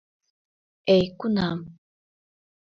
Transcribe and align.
Эй, 0.95 1.05
кунам 1.19 1.59